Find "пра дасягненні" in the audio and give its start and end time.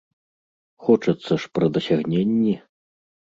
1.59-2.57